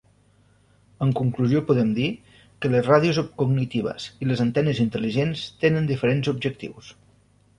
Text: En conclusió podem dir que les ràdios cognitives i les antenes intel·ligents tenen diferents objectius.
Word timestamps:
En 1.07 1.11
conclusió 1.19 1.59
podem 1.67 1.91
dir 1.97 2.07
que 2.63 2.71
les 2.75 2.87
ràdios 2.91 3.19
cognitives 3.41 4.09
i 4.25 4.29
les 4.31 4.43
antenes 4.47 4.83
intel·ligents 4.87 5.43
tenen 5.65 5.91
diferents 5.95 6.33
objectius. 6.37 6.91